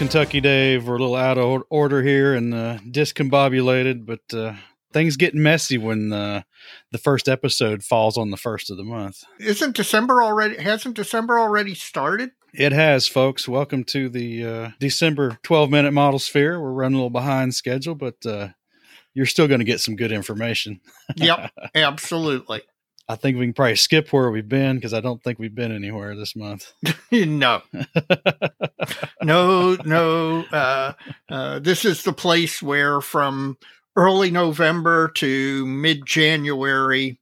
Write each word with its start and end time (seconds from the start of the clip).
Kentucky 0.00 0.40
Dave, 0.40 0.88
we're 0.88 0.96
a 0.96 0.98
little 0.98 1.14
out 1.14 1.36
of 1.36 1.62
order 1.68 2.02
here 2.02 2.32
and 2.32 2.54
uh, 2.54 2.78
discombobulated, 2.78 4.06
but 4.06 4.22
uh, 4.32 4.54
things 4.94 5.18
get 5.18 5.34
messy 5.34 5.76
when 5.76 6.10
uh, 6.10 6.40
the 6.90 6.96
first 6.96 7.28
episode 7.28 7.84
falls 7.84 8.16
on 8.16 8.30
the 8.30 8.38
first 8.38 8.70
of 8.70 8.78
the 8.78 8.82
month. 8.82 9.24
Isn't 9.38 9.76
December 9.76 10.22
already? 10.22 10.56
Hasn't 10.56 10.96
December 10.96 11.38
already 11.38 11.74
started? 11.74 12.30
It 12.54 12.72
has, 12.72 13.08
folks. 13.08 13.46
Welcome 13.46 13.84
to 13.84 14.08
the 14.08 14.46
uh, 14.46 14.70
December 14.80 15.38
12 15.42 15.68
minute 15.68 15.92
model 15.92 16.18
sphere. 16.18 16.58
We're 16.58 16.72
running 16.72 16.94
a 16.94 16.96
little 16.96 17.10
behind 17.10 17.54
schedule, 17.54 17.94
but 17.94 18.24
uh, 18.24 18.48
you're 19.12 19.26
still 19.26 19.48
going 19.48 19.60
to 19.60 19.66
get 19.66 19.80
some 19.80 19.96
good 19.96 20.12
information. 20.12 20.80
Yep, 21.16 21.52
absolutely. 21.74 22.62
I 23.10 23.16
think 23.16 23.36
we 23.36 23.44
can 23.44 23.54
probably 23.54 23.74
skip 23.74 24.12
where 24.12 24.30
we've 24.30 24.48
been 24.48 24.76
because 24.76 24.94
I 24.94 25.00
don't 25.00 25.20
think 25.20 25.40
we've 25.40 25.54
been 25.54 25.72
anywhere 25.72 26.14
this 26.14 26.36
month. 26.36 26.72
no, 27.10 27.60
no, 29.20 29.76
no. 29.84 30.44
Uh, 30.44 30.92
uh, 31.28 31.58
this 31.58 31.84
is 31.84 32.04
the 32.04 32.12
place 32.12 32.62
where 32.62 33.00
from 33.00 33.58
early 33.96 34.30
November 34.30 35.08
to 35.16 35.66
mid 35.66 36.06
January, 36.06 37.18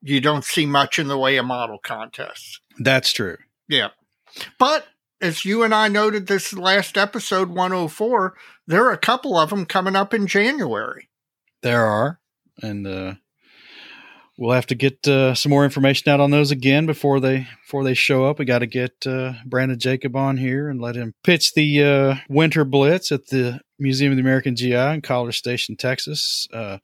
you 0.00 0.20
don't 0.20 0.44
see 0.44 0.64
much 0.64 0.96
in 1.00 1.08
the 1.08 1.18
way 1.18 1.38
of 1.38 1.44
model 1.44 1.78
contests. 1.82 2.60
That's 2.78 3.12
true. 3.12 3.38
Yeah. 3.68 3.88
But 4.60 4.86
as 5.20 5.44
you 5.44 5.64
and 5.64 5.74
I 5.74 5.88
noted 5.88 6.28
this 6.28 6.52
last 6.52 6.96
episode 6.96 7.48
104, 7.48 8.36
there 8.68 8.84
are 8.84 8.92
a 8.92 8.98
couple 8.98 9.36
of 9.36 9.50
them 9.50 9.66
coming 9.66 9.96
up 9.96 10.14
in 10.14 10.28
January. 10.28 11.08
There 11.62 11.84
are. 11.84 12.20
And 12.62 12.86
uh, 12.86 13.14
we'll 14.36 14.54
have 14.54 14.66
to 14.66 14.74
get 14.74 15.06
uh, 15.08 15.34
some 15.34 15.50
more 15.50 15.64
information 15.64 16.10
out 16.10 16.20
on 16.20 16.30
those 16.30 16.50
again 16.50 16.86
before 16.86 17.20
they 17.20 17.46
before 17.64 17.84
they 17.84 17.94
show 17.94 18.24
up. 18.24 18.38
We 18.38 18.44
got 18.44 18.60
to 18.60 18.66
get 18.66 19.06
uh, 19.06 19.34
Brandon 19.44 19.78
Jacob 19.78 20.16
on 20.16 20.36
here 20.36 20.68
and 20.68 20.80
let 20.80 20.94
him 20.94 21.14
pitch 21.24 21.54
the 21.54 21.82
uh, 21.82 22.14
Winter 22.28 22.64
Blitz 22.64 23.12
at 23.12 23.26
the 23.26 23.60
Museum 23.78 24.12
of 24.12 24.16
the 24.16 24.22
American 24.22 24.56
GI 24.56 24.74
in 24.74 25.02
College 25.02 25.38
Station, 25.38 25.76
Texas. 25.76 26.46
Uh, 26.52 26.78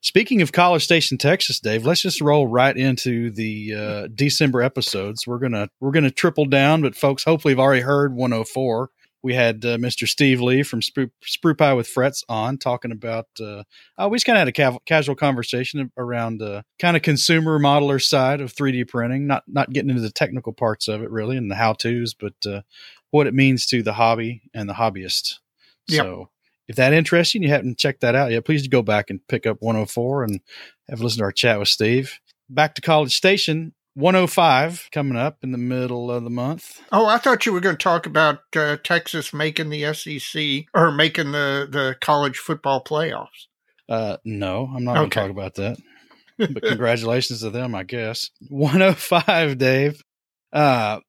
speaking 0.00 0.42
of 0.42 0.52
College 0.52 0.84
Station, 0.84 1.18
Texas, 1.18 1.60
Dave, 1.60 1.84
let's 1.84 2.02
just 2.02 2.20
roll 2.20 2.46
right 2.46 2.76
into 2.76 3.30
the 3.30 3.74
uh, 3.74 4.08
December 4.14 4.62
episodes. 4.62 5.26
We're 5.26 5.38
gonna 5.38 5.68
we're 5.80 5.92
gonna 5.92 6.10
triple 6.10 6.46
down, 6.46 6.82
but 6.82 6.96
folks, 6.96 7.24
hopefully, 7.24 7.52
have 7.52 7.60
already 7.60 7.82
heard 7.82 8.14
104 8.14 8.90
we 9.26 9.34
had 9.34 9.64
uh, 9.64 9.76
Mr. 9.76 10.06
Steve 10.06 10.40
Lee 10.40 10.62
from 10.62 10.80
Sprue, 10.80 11.10
Sprue 11.24 11.58
Pie 11.58 11.74
with 11.74 11.88
Frets 11.88 12.22
on 12.28 12.58
talking 12.58 12.92
about. 12.92 13.26
Uh, 13.40 13.64
uh, 13.98 14.08
we 14.08 14.14
just 14.14 14.24
kind 14.24 14.36
of 14.36 14.42
had 14.42 14.48
a 14.48 14.52
ca- 14.52 14.78
casual 14.86 15.16
conversation 15.16 15.90
around 15.96 16.40
uh, 16.40 16.62
kind 16.78 16.96
of 16.96 17.02
consumer 17.02 17.58
modeler 17.58 18.00
side 18.00 18.40
of 18.40 18.54
3D 18.54 18.86
printing, 18.86 19.26
not 19.26 19.42
not 19.48 19.72
getting 19.72 19.90
into 19.90 20.00
the 20.00 20.12
technical 20.12 20.52
parts 20.52 20.86
of 20.86 21.02
it 21.02 21.10
really 21.10 21.36
and 21.36 21.50
the 21.50 21.56
how 21.56 21.72
tos, 21.72 22.14
but 22.14 22.34
uh, 22.46 22.60
what 23.10 23.26
it 23.26 23.34
means 23.34 23.66
to 23.66 23.82
the 23.82 23.94
hobby 23.94 24.42
and 24.54 24.68
the 24.68 24.74
hobbyist. 24.74 25.40
Yep. 25.88 26.04
So 26.04 26.30
if 26.68 26.76
that 26.76 26.92
interests 26.92 27.34
you 27.34 27.38
and 27.38 27.44
you 27.46 27.50
haven't 27.50 27.78
checked 27.78 28.02
that 28.02 28.14
out 28.14 28.30
yet, 28.30 28.44
please 28.44 28.68
go 28.68 28.82
back 28.82 29.10
and 29.10 29.26
pick 29.26 29.44
up 29.44 29.56
104 29.60 30.22
and 30.22 30.40
have 30.88 31.00
a 31.00 31.02
listen 31.02 31.18
to 31.18 31.24
our 31.24 31.32
chat 31.32 31.58
with 31.58 31.66
Steve. 31.66 32.20
Back 32.48 32.76
to 32.76 32.80
College 32.80 33.16
Station, 33.16 33.74
105 33.96 34.90
coming 34.92 35.16
up 35.16 35.38
in 35.42 35.52
the 35.52 35.58
middle 35.58 36.10
of 36.10 36.22
the 36.22 36.30
month. 36.30 36.82
Oh, 36.92 37.06
I 37.06 37.16
thought 37.16 37.46
you 37.46 37.52
were 37.52 37.60
going 37.60 37.78
to 37.78 37.82
talk 37.82 38.04
about 38.04 38.40
uh, 38.54 38.76
Texas 38.84 39.32
making 39.32 39.70
the 39.70 39.94
SEC 39.94 40.66
or 40.74 40.92
making 40.92 41.32
the, 41.32 41.66
the 41.70 41.96
college 41.98 42.36
football 42.36 42.84
playoffs. 42.84 43.46
Uh, 43.88 44.18
no, 44.22 44.70
I'm 44.74 44.84
not 44.84 44.92
okay. 44.92 44.98
going 44.98 45.10
to 45.10 45.14
talk 45.14 45.30
about 45.30 45.54
that. 45.54 45.78
But 46.38 46.62
congratulations 46.68 47.40
to 47.40 47.48
them, 47.48 47.74
I 47.74 47.84
guess. 47.84 48.30
105, 48.50 49.56
Dave. 49.56 50.02
Uh, 50.52 51.00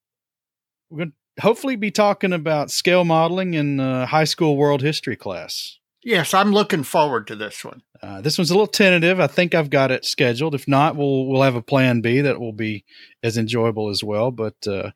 we're 0.88 0.98
going 0.98 1.12
to 1.36 1.42
hopefully 1.42 1.76
be 1.76 1.90
talking 1.90 2.32
about 2.32 2.70
scale 2.70 3.04
modeling 3.04 3.52
in 3.52 3.80
uh, 3.80 4.06
high 4.06 4.24
school 4.24 4.56
world 4.56 4.80
history 4.80 5.16
class. 5.16 5.77
Yes, 6.08 6.32
I'm 6.32 6.52
looking 6.52 6.84
forward 6.84 7.26
to 7.26 7.36
this 7.36 7.62
one. 7.62 7.82
Uh, 8.02 8.22
this 8.22 8.38
one's 8.38 8.50
a 8.50 8.54
little 8.54 8.66
tentative. 8.66 9.20
I 9.20 9.26
think 9.26 9.54
I've 9.54 9.68
got 9.68 9.90
it 9.90 10.06
scheduled. 10.06 10.54
If 10.54 10.66
not, 10.66 10.96
we'll 10.96 11.26
we'll 11.26 11.42
have 11.42 11.54
a 11.54 11.60
plan 11.60 12.00
B 12.00 12.22
that 12.22 12.40
will 12.40 12.54
be 12.54 12.86
as 13.22 13.36
enjoyable 13.36 13.90
as 13.90 14.02
well. 14.02 14.30
But 14.30 14.54
uh, 14.66 14.92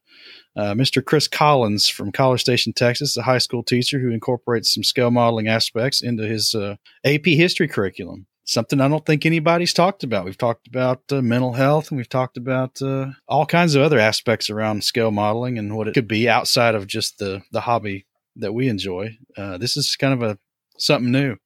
uh, 0.56 0.72
Mr. 0.72 1.04
Chris 1.04 1.28
Collins 1.28 1.86
from 1.86 2.12
College 2.12 2.40
Station, 2.40 2.72
Texas, 2.72 3.14
a 3.18 3.22
high 3.24 3.36
school 3.36 3.62
teacher 3.62 4.00
who 4.00 4.08
incorporates 4.08 4.72
some 4.72 4.82
scale 4.82 5.10
modeling 5.10 5.48
aspects 5.48 6.02
into 6.02 6.26
his 6.26 6.54
uh, 6.54 6.76
AP 7.04 7.26
history 7.26 7.68
curriculum. 7.68 8.24
Something 8.44 8.80
I 8.80 8.88
don't 8.88 9.04
think 9.04 9.26
anybody's 9.26 9.74
talked 9.74 10.04
about. 10.04 10.24
We've 10.24 10.38
talked 10.38 10.66
about 10.66 11.02
uh, 11.12 11.20
mental 11.20 11.52
health, 11.52 11.90
and 11.90 11.98
we've 11.98 12.08
talked 12.08 12.38
about 12.38 12.80
uh, 12.80 13.08
all 13.28 13.44
kinds 13.44 13.74
of 13.74 13.82
other 13.82 13.98
aspects 13.98 14.48
around 14.48 14.82
scale 14.82 15.10
modeling 15.10 15.58
and 15.58 15.76
what 15.76 15.88
it 15.88 15.92
could 15.92 16.08
be 16.08 16.26
outside 16.26 16.74
of 16.74 16.86
just 16.86 17.18
the 17.18 17.42
the 17.52 17.60
hobby 17.60 18.06
that 18.36 18.54
we 18.54 18.66
enjoy. 18.70 19.18
this 19.36 19.76
is 19.76 19.94
kind 19.94 20.14
of 20.14 20.22
a 20.22 20.38
something 20.82 21.12
new. 21.12 21.36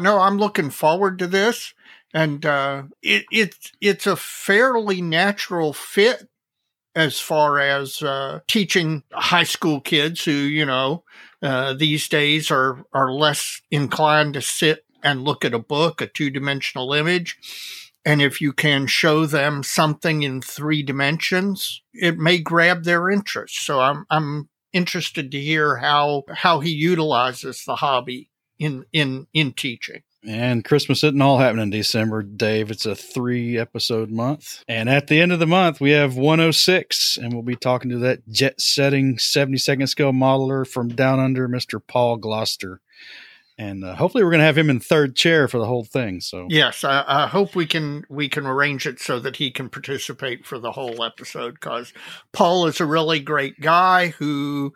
No, 0.00 0.18
I'm 0.20 0.38
looking 0.38 0.70
forward 0.70 1.18
to 1.20 1.26
this, 1.26 1.72
and 2.12 2.44
uh, 2.44 2.84
it, 3.02 3.24
it's 3.30 3.72
it's 3.80 4.06
a 4.06 4.16
fairly 4.16 5.00
natural 5.00 5.72
fit 5.72 6.28
as 6.94 7.18
far 7.18 7.58
as 7.58 8.02
uh, 8.02 8.40
teaching 8.46 9.02
high 9.12 9.44
school 9.44 9.80
kids 9.80 10.24
who 10.24 10.32
you 10.32 10.66
know 10.66 11.04
uh, 11.42 11.72
these 11.72 12.08
days 12.08 12.50
are 12.50 12.84
are 12.92 13.12
less 13.12 13.62
inclined 13.70 14.34
to 14.34 14.42
sit 14.42 14.84
and 15.02 15.24
look 15.24 15.44
at 15.44 15.54
a 15.54 15.58
book, 15.58 16.00
a 16.00 16.06
two 16.06 16.30
dimensional 16.30 16.92
image. 16.92 17.38
And 18.04 18.22
if 18.22 18.40
you 18.40 18.52
can 18.52 18.86
show 18.86 19.26
them 19.26 19.62
something 19.62 20.22
in 20.22 20.40
three 20.40 20.82
dimensions, 20.82 21.82
it 21.92 22.18
may 22.18 22.38
grab 22.38 22.84
their 22.84 23.10
interest. 23.10 23.64
So 23.64 23.80
I'm 23.80 24.04
I'm 24.10 24.48
interested 24.72 25.30
to 25.32 25.40
hear 25.40 25.76
how 25.76 26.24
how 26.30 26.60
he 26.60 26.70
utilizes 26.70 27.64
the 27.64 27.76
hobby 27.76 28.30
in 28.58 28.84
in 28.92 29.26
in 29.32 29.52
teaching. 29.52 30.02
And 30.26 30.64
Christmas 30.64 31.04
isn't 31.04 31.22
all 31.22 31.38
happening 31.38 31.64
in 31.64 31.70
December, 31.70 32.22
Dave. 32.22 32.72
It's 32.72 32.84
a 32.84 32.96
three 32.96 33.56
episode 33.56 34.10
month. 34.10 34.64
And 34.66 34.88
at 34.88 35.06
the 35.06 35.20
end 35.20 35.30
of 35.30 35.38
the 35.38 35.46
month, 35.46 35.80
we 35.80 35.92
have 35.92 36.16
106, 36.16 37.16
and 37.16 37.32
we'll 37.32 37.44
be 37.44 37.54
talking 37.54 37.90
to 37.90 37.98
that 37.98 38.28
jet 38.28 38.60
setting 38.60 39.18
70 39.18 39.58
second 39.58 39.86
scale 39.86 40.12
modeler 40.12 40.66
from 40.66 40.88
down 40.88 41.20
under, 41.20 41.48
Mr. 41.48 41.80
Paul 41.86 42.16
Gloster. 42.16 42.80
And 43.58 43.84
uh, 43.84 43.94
hopefully, 43.94 44.24
we're 44.24 44.30
going 44.30 44.40
to 44.40 44.46
have 44.46 44.58
him 44.58 44.68
in 44.68 44.80
third 44.80 45.16
chair 45.16 45.48
for 45.48 45.58
the 45.58 45.66
whole 45.66 45.84
thing. 45.84 46.20
So 46.20 46.46
yes, 46.50 46.84
I, 46.84 47.04
I, 47.06 47.26
hope 47.26 47.54
we 47.54 47.64
can 47.64 48.04
we 48.10 48.28
can 48.28 48.46
arrange 48.46 48.86
it 48.86 49.00
so 49.00 49.18
that 49.20 49.36
he 49.36 49.50
can 49.50 49.70
participate 49.70 50.44
for 50.44 50.58
the 50.58 50.72
whole 50.72 51.02
episode 51.02 51.54
because 51.54 51.94
Paul 52.32 52.66
is 52.66 52.80
a 52.80 52.86
really 52.86 53.18
great 53.18 53.58
guy 53.58 54.08
who 54.08 54.74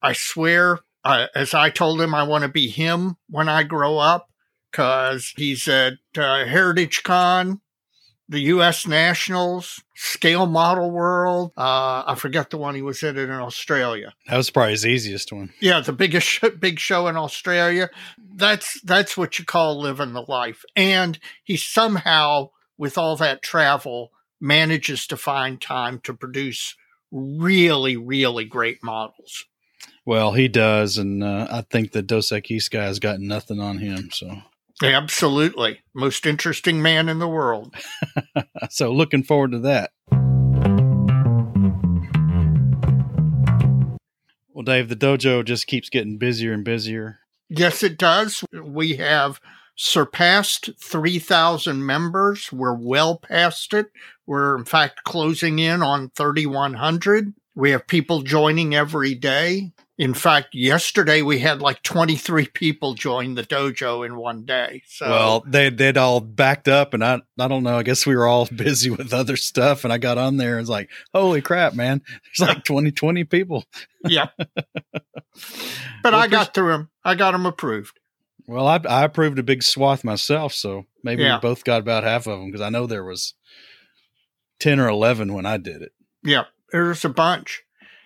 I 0.00 0.12
swear 0.12 0.78
uh, 1.04 1.26
as 1.34 1.54
I 1.54 1.70
told 1.70 2.00
him, 2.00 2.14
I 2.14 2.22
want 2.22 2.42
to 2.42 2.48
be 2.48 2.68
him 2.68 3.16
when 3.28 3.48
I 3.48 3.62
grow 3.62 3.98
up 3.98 4.28
because 4.70 5.32
he's 5.36 5.68
at 5.68 5.94
uh, 6.16 6.44
Heritage 6.46 7.02
Con, 7.02 7.60
the 8.28 8.40
U.S. 8.40 8.86
Nationals, 8.86 9.82
Scale 9.94 10.46
Model 10.46 10.90
World. 10.90 11.52
Uh, 11.56 12.04
I 12.06 12.14
forget 12.16 12.50
the 12.50 12.56
one 12.56 12.74
he 12.74 12.82
was 12.82 13.02
in 13.02 13.18
in 13.18 13.30
Australia. 13.30 14.14
That 14.28 14.36
was 14.36 14.50
probably 14.50 14.72
his 14.72 14.86
easiest 14.86 15.32
one. 15.32 15.52
Yeah, 15.60 15.80
the 15.80 15.92
biggest 15.92 16.26
sh- 16.26 16.44
big 16.58 16.78
show 16.78 17.08
in 17.08 17.16
Australia. 17.16 17.90
That's 18.34 18.80
that's 18.80 19.16
what 19.16 19.38
you 19.38 19.44
call 19.44 19.80
living 19.80 20.12
the 20.12 20.24
life. 20.26 20.64
And 20.74 21.18
he 21.42 21.56
somehow, 21.56 22.50
with 22.78 22.96
all 22.96 23.16
that 23.16 23.42
travel, 23.42 24.12
manages 24.40 25.06
to 25.08 25.16
find 25.16 25.60
time 25.60 26.00
to 26.00 26.14
produce 26.14 26.76
really, 27.10 27.96
really 27.96 28.44
great 28.44 28.82
models. 28.82 29.44
Well, 30.04 30.32
he 30.32 30.48
does, 30.48 30.98
and 30.98 31.22
uh, 31.22 31.46
I 31.50 31.62
think 31.62 31.92
the 31.92 32.02
Dos 32.02 32.30
Equis 32.30 32.70
guy 32.70 32.84
has 32.84 32.98
got 32.98 33.20
nothing 33.20 33.60
on 33.60 33.78
him. 33.78 34.10
So 34.10 34.42
absolutely, 34.82 35.80
most 35.94 36.26
interesting 36.26 36.82
man 36.82 37.08
in 37.08 37.18
the 37.18 37.28
world. 37.28 37.74
so 38.70 38.92
looking 38.92 39.22
forward 39.22 39.52
to 39.52 39.58
that. 39.60 39.92
Well, 44.52 44.64
Dave, 44.64 44.88
the 44.88 44.96
dojo 44.96 45.44
just 45.44 45.66
keeps 45.66 45.88
getting 45.88 46.18
busier 46.18 46.52
and 46.52 46.64
busier. 46.64 47.20
Yes, 47.48 47.82
it 47.82 47.98
does. 47.98 48.44
We 48.52 48.96
have 48.96 49.40
surpassed 49.76 50.70
3,000 50.80 51.84
members. 51.84 52.52
We're 52.52 52.74
well 52.74 53.18
past 53.18 53.74
it. 53.74 53.86
We're, 54.26 54.56
in 54.56 54.64
fact, 54.64 55.04
closing 55.04 55.58
in 55.58 55.82
on 55.82 56.10
3,100. 56.10 57.34
We 57.54 57.70
have 57.72 57.86
people 57.86 58.22
joining 58.22 58.74
every 58.74 59.14
day. 59.14 59.72
In 59.98 60.14
fact, 60.14 60.54
yesterday 60.54 61.20
we 61.20 61.38
had 61.38 61.60
like 61.60 61.82
23 61.82 62.46
people 62.46 62.94
join 62.94 63.34
the 63.34 63.42
dojo 63.42 64.06
in 64.06 64.16
one 64.16 64.44
day. 64.44 64.82
So 64.86 65.08
Well, 65.08 65.44
they 65.46 65.68
they'd 65.68 65.98
all 65.98 66.20
backed 66.20 66.66
up 66.66 66.94
and 66.94 67.04
I 67.04 67.20
I 67.38 67.48
don't 67.48 67.62
know, 67.62 67.76
I 67.76 67.82
guess 67.82 68.06
we 68.06 68.16
were 68.16 68.26
all 68.26 68.46
busy 68.56 68.90
with 68.90 69.12
other 69.12 69.36
stuff 69.36 69.84
and 69.84 69.92
I 69.92 69.98
got 69.98 70.18
on 70.18 70.38
there 70.38 70.52
and 70.52 70.62
was 70.62 70.70
like, 70.70 70.90
"Holy 71.14 71.42
crap, 71.42 71.74
man. 71.74 72.02
There's 72.38 72.48
like 72.48 72.64
20 72.64 72.90
20 72.90 73.24
people." 73.24 73.64
yeah. 74.04 74.28
But 76.02 76.12
well, 76.12 76.22
I 76.22 76.26
got 76.26 76.52
through 76.52 76.72
them. 76.72 76.90
I 77.04 77.14
got 77.14 77.30
them 77.30 77.46
approved. 77.46 77.98
Well, 78.46 78.66
I 78.66 78.80
I 78.88 79.04
approved 79.04 79.38
a 79.38 79.42
big 79.42 79.62
swath 79.62 80.04
myself, 80.04 80.52
so 80.52 80.86
maybe 81.04 81.22
yeah. 81.22 81.36
we 81.36 81.40
both 81.40 81.64
got 81.64 81.80
about 81.80 82.04
half 82.04 82.26
of 82.26 82.40
them 82.40 82.50
because 82.50 82.60
I 82.60 82.70
know 82.70 82.86
there 82.86 83.04
was 83.04 83.34
10 84.58 84.80
or 84.80 84.88
11 84.88 85.32
when 85.32 85.46
I 85.46 85.58
did 85.58 85.80
it. 85.80 85.92
Yeah, 86.24 86.44
there's 86.72 87.04
a 87.04 87.08
bunch. 87.08 87.62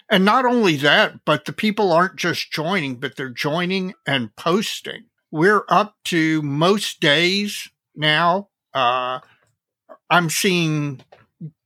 And 0.09 0.25
not 0.25 0.45
only 0.45 0.77
that, 0.77 1.25
but 1.25 1.47
the 1.47 1.53
people 1.53 1.93
aren't 1.93 2.17
just 2.17 2.53
joining, 2.53 2.97
but 2.97 3.17
they're 3.17 3.29
joining 3.29 3.95
and 4.07 4.35
posting. 4.37 5.07
We're 5.31 5.65
up 5.69 5.97
to 6.07 6.43
most 6.43 7.01
days 7.01 7.69
now. 7.95 8.49
Uh, 8.73 9.21
I'm 10.09 10.31
seeing 10.31 11.01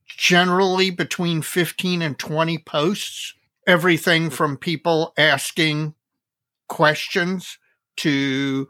generally 0.07 0.89
between 0.89 1.41
15 1.41 2.01
and 2.01 2.17
20 2.17 2.57
posts. 2.59 3.35
Everything 3.67 4.29
from 4.31 4.57
people 4.57 5.13
asking 5.17 5.93
questions 6.67 7.59
to 7.97 8.67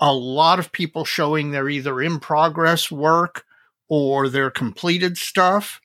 a 0.00 0.12
lot 0.12 0.58
of 0.58 0.72
people 0.72 1.04
showing 1.04 1.52
their 1.52 1.68
either 1.68 2.00
in 2.00 2.18
progress 2.18 2.90
work 2.90 3.44
or 3.88 4.28
their 4.28 4.50
completed 4.50 5.16
stuff. 5.16 5.80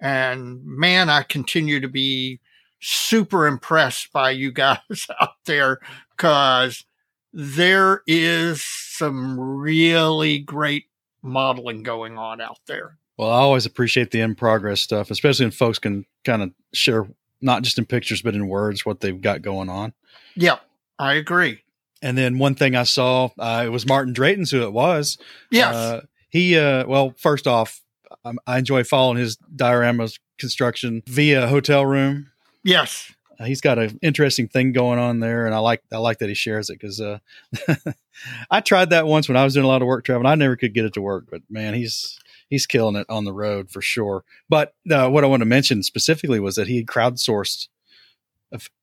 And 0.00 0.64
man, 0.64 1.08
I 1.08 1.22
continue 1.22 1.80
to 1.80 1.88
be 1.88 2.40
super 2.80 3.46
impressed 3.46 4.12
by 4.12 4.30
you 4.30 4.52
guys 4.52 5.06
out 5.20 5.34
there 5.44 5.78
because 6.16 6.84
there 7.32 8.02
is 8.06 8.62
some 8.64 9.38
really 9.38 10.38
great 10.38 10.86
modeling 11.22 11.82
going 11.82 12.18
on 12.18 12.40
out 12.40 12.60
there. 12.66 12.96
Well, 13.16 13.30
I 13.30 13.40
always 13.40 13.66
appreciate 13.66 14.10
the 14.10 14.20
in 14.20 14.34
progress 14.34 14.80
stuff, 14.80 15.10
especially 15.10 15.44
when 15.44 15.52
folks 15.52 15.78
can 15.78 16.06
kind 16.24 16.42
of 16.42 16.52
share 16.72 17.06
not 17.42 17.62
just 17.62 17.78
in 17.78 17.86
pictures 17.86 18.22
but 18.22 18.34
in 18.34 18.48
words 18.48 18.84
what 18.84 19.00
they've 19.00 19.20
got 19.20 19.42
going 19.42 19.68
on. 19.68 19.92
Yep, 20.36 20.62
I 20.98 21.14
agree. 21.14 21.62
And 22.02 22.16
then 22.16 22.38
one 22.38 22.54
thing 22.54 22.74
I 22.74 22.84
saw, 22.84 23.28
uh, 23.38 23.62
it 23.66 23.68
was 23.68 23.86
Martin 23.86 24.14
Drayton's 24.14 24.50
who 24.50 24.62
it 24.62 24.72
was. 24.72 25.18
Yes. 25.50 25.74
Uh, 25.74 26.00
he, 26.30 26.56
uh, 26.56 26.86
well, 26.86 27.12
first 27.18 27.46
off, 27.46 27.82
I, 28.24 28.32
I 28.46 28.58
enjoy 28.58 28.84
following 28.84 29.18
his 29.18 29.36
dioramas 29.54 30.18
construction 30.38 31.02
via 31.06 31.46
hotel 31.46 31.84
room. 31.86 32.30
Yes. 32.64 33.12
Uh, 33.38 33.44
he's 33.44 33.60
got 33.60 33.78
an 33.78 33.98
interesting 34.02 34.48
thing 34.48 34.72
going 34.72 34.98
on 34.98 35.20
there, 35.20 35.46
and 35.46 35.54
I 35.54 35.58
like 35.58 35.82
I 35.90 35.96
like 35.96 36.18
that 36.18 36.28
he 36.28 36.34
shares 36.34 36.68
it 36.68 36.78
because 36.78 37.00
uh, 37.00 37.18
I 38.50 38.60
tried 38.60 38.90
that 38.90 39.06
once 39.06 39.28
when 39.28 39.36
I 39.36 39.44
was 39.44 39.54
doing 39.54 39.64
a 39.64 39.68
lot 39.68 39.80
of 39.80 39.88
work 39.88 40.04
traveling. 40.04 40.30
I 40.30 40.34
never 40.34 40.56
could 40.56 40.74
get 40.74 40.84
it 40.84 40.92
to 40.94 41.00
work, 41.00 41.26
but 41.30 41.40
man, 41.48 41.72
he's 41.72 42.18
he's 42.50 42.66
killing 42.66 42.96
it 42.96 43.06
on 43.08 43.24
the 43.24 43.32
road 43.32 43.70
for 43.70 43.80
sure. 43.80 44.24
But 44.50 44.74
uh, 44.90 45.08
what 45.08 45.24
I 45.24 45.26
want 45.26 45.40
to 45.40 45.46
mention 45.46 45.82
specifically 45.82 46.38
was 46.38 46.56
that 46.56 46.66
he 46.66 46.76
had 46.76 46.86
crowdsourced 46.86 47.68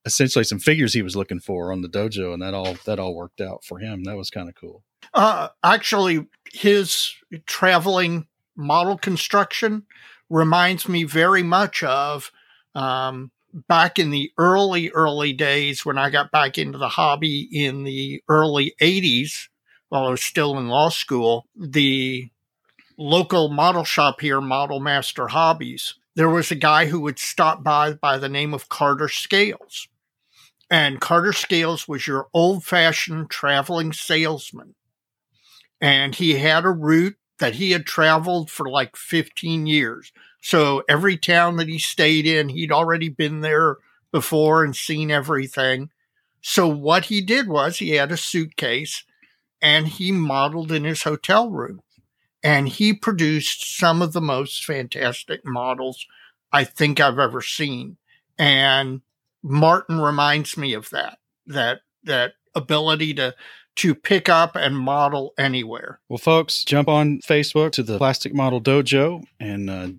essentially 0.05 0.45
some 0.45 0.59
figures 0.59 0.93
he 0.93 1.01
was 1.01 1.15
looking 1.15 1.39
for 1.39 1.71
on 1.71 1.81
the 1.81 1.89
dojo, 1.89 2.33
and 2.33 2.41
that 2.41 2.55
all 2.55 2.77
that 2.85 2.99
all 2.99 3.13
worked 3.13 3.41
out 3.41 3.63
for 3.63 3.77
him. 3.77 4.05
That 4.05 4.17
was 4.17 4.31
kind 4.31 4.49
of 4.49 4.55
cool. 4.55 4.83
Uh, 5.13 5.49
actually, 5.63 6.25
his 6.51 7.13
traveling 7.45 8.27
model 8.57 8.97
construction 8.97 9.83
reminds 10.29 10.89
me 10.89 11.03
very 11.03 11.43
much 11.43 11.83
of 11.83 12.31
um, 12.75 13.31
back 13.53 13.97
in 13.97 14.09
the 14.09 14.31
early 14.37 14.89
early 14.91 15.33
days 15.33 15.85
when 15.85 15.97
I 15.97 16.09
got 16.09 16.31
back 16.31 16.57
into 16.57 16.77
the 16.77 16.89
hobby 16.89 17.47
in 17.51 17.83
the 17.83 18.21
early 18.27 18.73
'80s 18.81 19.47
while 19.89 20.05
I 20.05 20.09
was 20.09 20.21
still 20.21 20.57
in 20.57 20.67
law 20.67 20.89
school. 20.89 21.45
The 21.55 22.29
local 22.97 23.49
model 23.49 23.83
shop 23.83 24.21
here, 24.21 24.41
Model 24.41 24.79
Master 24.79 25.27
Hobbies, 25.27 25.95
there 26.15 26.29
was 26.29 26.51
a 26.51 26.55
guy 26.55 26.87
who 26.87 26.99
would 27.01 27.19
stop 27.19 27.63
by 27.63 27.93
by 27.93 28.17
the 28.17 28.29
name 28.29 28.53
of 28.53 28.69
Carter 28.69 29.07
Scales. 29.07 29.87
And 30.69 30.99
Carter 30.99 31.31
Scales 31.31 31.87
was 31.87 32.07
your 32.07 32.27
old 32.33 32.65
fashioned 32.65 33.29
traveling 33.29 33.93
salesman. 33.93 34.75
And 35.79 36.15
he 36.15 36.33
had 36.33 36.65
a 36.65 36.71
route 36.71 37.15
that 37.39 37.55
he 37.55 37.71
had 37.71 37.85
traveled 37.85 38.49
for 38.49 38.69
like 38.69 38.95
15 38.95 39.67
years. 39.67 40.11
So 40.41 40.83
every 40.89 41.17
town 41.17 41.57
that 41.57 41.67
he 41.67 41.79
stayed 41.79 42.25
in, 42.25 42.49
he'd 42.49 42.71
already 42.71 43.09
been 43.09 43.41
there 43.41 43.77
before 44.11 44.63
and 44.63 44.75
seen 44.75 45.11
everything. 45.11 45.89
So 46.41 46.67
what 46.67 47.05
he 47.05 47.21
did 47.21 47.47
was 47.47 47.77
he 47.77 47.91
had 47.91 48.11
a 48.11 48.17
suitcase 48.17 49.03
and 49.61 49.87
he 49.87 50.11
modeled 50.11 50.71
in 50.71 50.83
his 50.83 51.03
hotel 51.03 51.49
room 51.49 51.81
and 52.43 52.69
he 52.69 52.93
produced 52.93 53.77
some 53.77 54.01
of 54.01 54.13
the 54.13 54.21
most 54.21 54.63
fantastic 54.63 55.41
models 55.43 56.05
I 56.51 56.63
think 56.63 56.99
I've 56.99 57.19
ever 57.19 57.41
seen. 57.41 57.97
And 58.37 59.01
Martin 59.43 59.99
reminds 59.99 60.55
me 60.55 60.73
of 60.73 60.89
that, 60.91 61.17
that, 61.47 61.81
that 62.03 62.33
ability 62.55 63.15
to, 63.15 63.35
to 63.77 63.95
pick 63.95 64.27
up 64.27 64.55
and 64.55 64.77
model 64.77 65.33
anywhere. 65.37 65.99
Well, 66.09 66.17
folks, 66.17 66.63
jump 66.63 66.87
on 66.87 67.19
Facebook 67.19 67.71
to 67.73 67.83
the 67.83 67.97
Plastic 67.97 68.33
Model 68.33 68.59
Dojo 68.59 69.25
and 69.39 69.69
uh, 69.69 69.89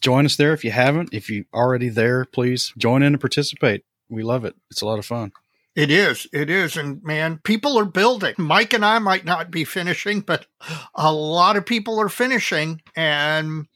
join 0.00 0.24
us 0.24 0.36
there 0.36 0.52
if 0.52 0.64
you 0.64 0.70
haven't. 0.70 1.12
If 1.12 1.30
you're 1.30 1.44
already 1.52 1.88
there, 1.88 2.24
please 2.24 2.72
join 2.76 3.02
in 3.02 3.14
and 3.14 3.20
participate. 3.20 3.84
We 4.08 4.22
love 4.22 4.44
it. 4.44 4.56
It's 4.70 4.82
a 4.82 4.86
lot 4.86 4.98
of 4.98 5.06
fun. 5.06 5.32
It 5.76 5.90
is. 5.90 6.26
It 6.32 6.50
is. 6.50 6.76
And 6.76 7.02
man, 7.04 7.38
people 7.44 7.78
are 7.78 7.84
building. 7.84 8.34
Mike 8.38 8.72
and 8.72 8.84
I 8.84 8.98
might 8.98 9.24
not 9.24 9.50
be 9.50 9.64
finishing, 9.64 10.20
but 10.20 10.46
a 10.94 11.12
lot 11.12 11.56
of 11.56 11.64
people 11.66 12.00
are 12.00 12.08
finishing 12.08 12.82
and 12.96 13.66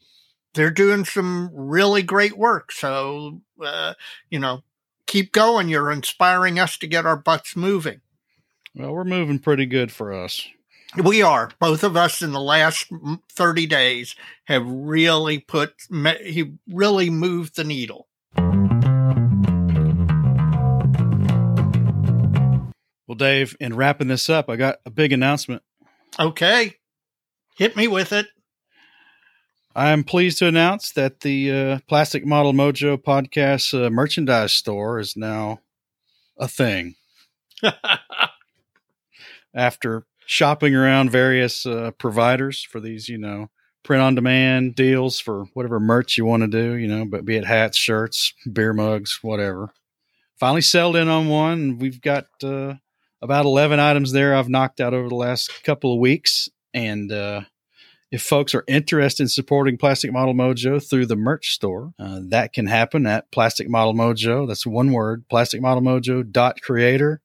they're 0.55 0.71
doing 0.71 1.05
some 1.05 1.51
really 1.53 2.01
great 2.01 2.37
work. 2.37 2.71
So, 2.71 3.41
uh, 3.63 3.93
you 4.29 4.39
know, 4.39 4.63
keep 5.05 5.31
going. 5.31 5.69
You're 5.69 5.91
inspiring 5.91 6.59
us 6.59 6.77
to 6.79 6.87
get 6.87 7.05
our 7.05 7.17
butts 7.17 7.55
moving. 7.55 8.01
Well, 8.77 8.91
we're 8.91 9.05
moving 9.05 9.39
pretty 9.39 9.65
good 9.65 9.89
for 9.89 10.13
us. 10.13 10.45
We 11.01 11.21
are. 11.21 11.49
Both 11.59 11.85
of 11.85 11.95
us 11.95 12.21
in 12.21 12.33
the 12.33 12.41
last 12.41 12.91
30 13.31 13.67
days 13.67 14.15
have 14.45 14.67
really 14.67 15.39
put, 15.39 15.73
he 16.21 16.51
really 16.67 17.09
moved 17.09 17.55
the 17.55 17.63
needle. 17.63 18.09
Well, 23.07 23.15
Dave, 23.15 23.55
in 23.61 23.77
wrapping 23.77 24.09
this 24.09 24.29
up, 24.29 24.49
I 24.49 24.57
got 24.57 24.79
a 24.85 24.89
big 24.89 25.13
announcement. 25.13 25.63
Okay. 26.19 26.75
Hit 27.57 27.77
me 27.77 27.87
with 27.87 28.11
it. 28.11 28.27
I 29.73 29.91
am 29.91 30.03
pleased 30.03 30.39
to 30.39 30.47
announce 30.47 30.91
that 30.93 31.21
the 31.21 31.51
uh, 31.51 31.79
Plastic 31.87 32.25
Model 32.25 32.51
Mojo 32.51 32.97
podcast 32.97 33.73
uh, 33.73 33.89
merchandise 33.89 34.51
store 34.51 34.99
is 34.99 35.15
now 35.15 35.61
a 36.37 36.49
thing. 36.49 36.95
After 39.55 40.05
shopping 40.25 40.75
around 40.75 41.11
various 41.11 41.65
uh, 41.65 41.91
providers 41.97 42.61
for 42.61 42.79
these, 42.79 43.07
you 43.07 43.17
know, 43.17 43.49
print 43.83 44.01
on 44.01 44.15
demand 44.15 44.75
deals 44.75 45.19
for 45.19 45.45
whatever 45.53 45.79
merch 45.79 46.17
you 46.17 46.25
want 46.25 46.41
to 46.41 46.47
do, 46.47 46.73
you 46.73 46.87
know, 46.87 47.05
but 47.05 47.23
be 47.23 47.37
it 47.37 47.45
hats, 47.45 47.77
shirts, 47.77 48.33
beer 48.51 48.73
mugs, 48.73 49.19
whatever. 49.21 49.71
Finally 50.37 50.61
settled 50.61 50.95
in 50.95 51.07
on 51.07 51.29
one. 51.29 51.77
We've 51.77 52.01
got 52.01 52.25
uh, 52.43 52.73
about 53.21 53.45
11 53.45 53.79
items 53.79 54.11
there 54.11 54.35
I've 54.35 54.49
knocked 54.49 54.81
out 54.81 54.93
over 54.93 55.07
the 55.07 55.15
last 55.15 55.63
couple 55.63 55.93
of 55.93 55.99
weeks. 55.99 56.49
And 56.73 57.11
uh, 57.11 57.41
if 58.11 58.21
folks 58.21 58.53
are 58.53 58.65
interested 58.67 59.23
in 59.23 59.29
supporting 59.29 59.77
Plastic 59.77 60.11
Model 60.11 60.33
Mojo 60.33 60.85
through 60.85 61.05
the 61.05 61.15
merch 61.15 61.53
store, 61.53 61.93
uh, 61.97 62.19
that 62.29 62.51
can 62.51 62.65
happen 62.65 63.05
at 63.05 63.31
Plastic 63.31 63.69
Model 63.69 63.93
Mojo. 63.93 64.47
That's 64.47 64.65
one 64.65 64.91
word, 64.91 65.25
plasticmodelmojo.creator 65.31 67.21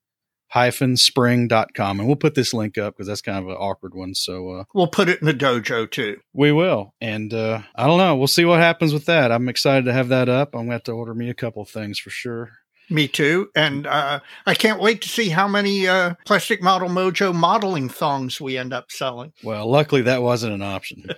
hyphen 0.51 0.97
spring.com. 0.97 2.01
And 2.01 2.07
we'll 2.07 2.17
put 2.17 2.35
this 2.35 2.53
link 2.53 2.77
up 2.77 2.95
because 2.95 3.07
that's 3.07 3.23
kind 3.23 3.39
of 3.39 3.49
an 3.49 3.57
awkward 3.57 3.95
one. 3.95 4.15
So 4.15 4.51
uh, 4.51 4.65
we'll 4.75 4.89
put 4.89 5.09
it 5.09 5.21
in 5.21 5.27
the 5.27 5.35
dojo 5.35 5.91
too. 5.91 6.19
We 6.33 6.53
will. 6.53 6.95
And 7.01 7.33
uh, 7.33 7.63
I 7.75 7.87
don't 7.87 7.99
know. 7.99 8.17
We'll 8.17 8.27
see 8.27 8.45
what 8.45 8.61
happens 8.61 8.93
with 8.93 9.07
that. 9.07 9.33
I'm 9.33 9.49
excited 9.49 9.85
to 9.87 9.93
have 9.93 10.09
that 10.09 10.29
up. 10.29 10.55
I'm 10.55 10.61
going 10.61 10.69
to 10.69 10.73
have 10.75 10.85
to 10.85 10.93
order 10.93 11.15
me 11.15 11.31
a 11.31 11.35
couple 11.35 11.63
of 11.63 11.69
things 11.69 11.99
for 11.99 12.11
sure. 12.11 12.51
Me 12.91 13.07
too. 13.07 13.51
And 13.55 13.87
uh, 13.87 14.21
I 14.47 14.55
can't 14.55 14.81
wait 14.81 15.03
to 15.03 15.09
see 15.09 15.29
how 15.29 15.47
many 15.47 15.87
uh, 15.87 16.15
Plastic 16.27 16.61
Model 16.61 16.89
Mojo 16.89 17.33
modeling 17.33 17.89
thongs 17.89 18.41
we 18.41 18.59
end 18.59 18.73
up 18.73 18.91
selling. 18.91 19.33
Well, 19.45 19.71
luckily 19.71 20.03
that 20.03 20.23
wasn't 20.23 20.55
an 20.55 20.63
option. 20.63 21.05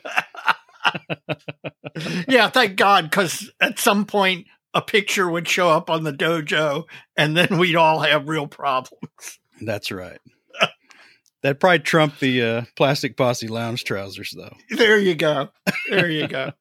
yeah, 2.28 2.50
thank 2.50 2.76
God, 2.76 3.08
because 3.08 3.50
at 3.58 3.78
some 3.78 4.04
point 4.04 4.46
a 4.74 4.82
picture 4.82 5.28
would 5.28 5.48
show 5.48 5.68
up 5.68 5.90
on 5.90 6.04
the 6.04 6.12
dojo 6.12 6.84
and 7.16 7.36
then 7.36 7.58
we'd 7.58 7.76
all 7.76 8.00
have 8.00 8.28
real 8.28 8.46
problems. 8.46 9.38
That's 9.60 9.90
right. 9.92 10.18
that 11.42 11.60
probably 11.60 11.80
trumped 11.80 12.20
the 12.20 12.42
uh, 12.42 12.62
plastic 12.76 13.16
posse 13.16 13.48
lounge 13.48 13.84
trousers, 13.84 14.34
though. 14.36 14.56
There 14.70 14.98
you 14.98 15.14
go. 15.14 15.50
There 15.88 16.10
you 16.10 16.26
go. 16.26 16.52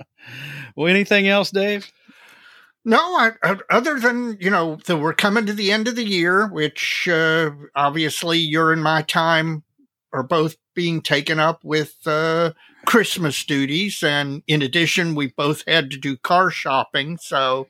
well, 0.76 0.88
anything 0.88 1.28
else, 1.28 1.50
Dave? 1.50 1.90
No, 2.84 2.98
I, 2.98 3.32
I, 3.42 3.56
other 3.68 3.98
than 3.98 4.36
you 4.40 4.48
know 4.48 4.78
that 4.86 4.98
we're 4.98 5.12
coming 5.12 5.44
to 5.46 5.52
the 5.52 5.72
end 5.72 5.88
of 5.88 5.96
the 5.96 6.04
year, 6.04 6.46
which 6.46 7.08
uh, 7.10 7.50
obviously 7.74 8.38
you're 8.38 8.72
in 8.72 8.80
my 8.80 9.02
time 9.02 9.64
are 10.12 10.22
both 10.22 10.56
being 10.72 11.02
taken 11.02 11.40
up 11.40 11.64
with 11.64 11.94
uh, 12.06 12.52
Christmas 12.86 13.44
duties, 13.44 14.02
and 14.02 14.42
in 14.46 14.62
addition, 14.62 15.14
we 15.14 15.26
both 15.26 15.62
had 15.66 15.90
to 15.90 15.98
do 15.98 16.16
car 16.16 16.50
shopping. 16.50 17.18
So 17.18 17.66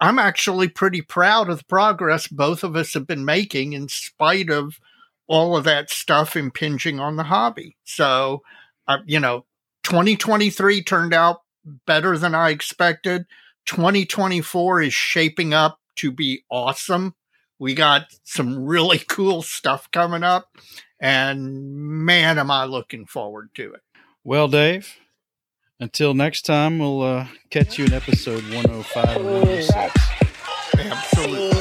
I'm 0.00 0.18
actually 0.18 0.68
pretty 0.68 1.02
proud 1.02 1.50
of 1.50 1.58
the 1.58 1.64
progress 1.64 2.26
both 2.26 2.64
of 2.64 2.74
us 2.74 2.94
have 2.94 3.06
been 3.06 3.24
making, 3.24 3.74
in 3.74 3.88
spite 3.88 4.50
of 4.50 4.80
all 5.28 5.56
of 5.56 5.64
that 5.64 5.90
stuff 5.90 6.34
impinging 6.34 6.98
on 6.98 7.16
the 7.16 7.24
hobby. 7.24 7.76
So, 7.84 8.42
uh, 8.88 8.98
you 9.06 9.20
know, 9.20 9.44
2023 9.84 10.82
turned 10.82 11.14
out 11.14 11.42
better 11.86 12.16
than 12.16 12.34
I 12.34 12.50
expected. 12.50 13.26
2024 13.66 14.82
is 14.82 14.94
shaping 14.94 15.52
up 15.52 15.78
to 15.96 16.10
be 16.10 16.44
awesome. 16.50 17.14
We 17.58 17.74
got 17.74 18.06
some 18.24 18.64
really 18.64 18.98
cool 19.08 19.42
stuff 19.42 19.90
coming 19.90 20.22
up, 20.22 20.48
and 21.00 21.74
man, 21.74 22.38
am 22.38 22.50
I 22.50 22.64
looking 22.64 23.04
forward 23.04 23.50
to 23.56 23.74
it. 23.74 23.80
Well, 24.24 24.48
Dave, 24.48 24.96
until 25.80 26.14
next 26.14 26.42
time, 26.42 26.78
we'll 26.78 27.02
uh, 27.02 27.26
catch 27.50 27.78
you 27.78 27.86
in 27.86 27.92
episode 27.92 28.42
105 28.52 29.16
and 29.16 29.24
106. 29.24 29.94
Absolutely. 30.78 31.57